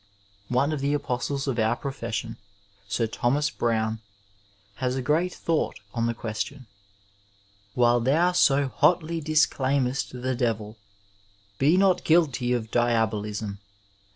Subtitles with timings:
[0.49, 2.37] One of the apostles of our profession,
[2.87, 3.99] Sir Thomas Browne,
[4.77, 6.65] has a great thought on the question:
[7.75, 10.77] While thou so hotly dlBclaimest the devil,
[11.59, 13.59] be not guilty of dia bolism.